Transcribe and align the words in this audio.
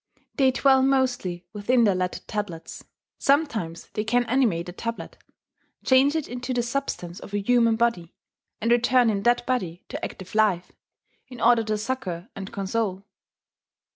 They 0.33 0.49
dwell 0.49 0.81
mostly 0.81 1.45
within 1.53 1.83
their 1.83 1.93
lettered 1.93 2.27
tablets; 2.27 2.83
sometimes 3.19 3.89
they 3.93 4.03
can 4.03 4.23
animate 4.23 4.67
a 4.67 4.71
tablet, 4.71 5.15
change 5.85 6.15
it 6.15 6.27
into 6.27 6.55
the 6.55 6.63
substance 6.63 7.19
of 7.19 7.35
a 7.35 7.39
human 7.39 7.75
body, 7.75 8.15
and 8.59 8.71
return 8.71 9.11
in 9.11 9.21
that 9.21 9.45
body 9.45 9.83
to 9.89 10.03
active 10.03 10.33
life, 10.33 10.71
in 11.27 11.39
order 11.39 11.63
to 11.65 11.77
succour 11.77 12.29
and 12.35 12.51
console. 12.51 13.03